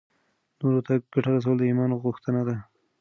[0.59, 2.55] نورو ته ګټه رسول د ایمان غوښتنه ده.